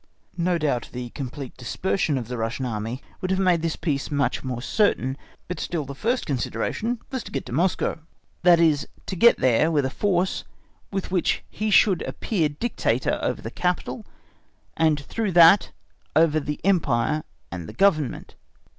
[0.39, 4.43] No doubt the complete dispersion of the Russian Army would have made this peace much
[4.43, 5.15] more certain;
[5.47, 7.99] but still the first consideration was to get to Moscow,
[8.41, 10.43] that is, to get there with a force
[10.89, 14.03] with which he should appear dictator over the capital,
[14.75, 15.69] and through that
[16.15, 18.33] over the Empire and the Government.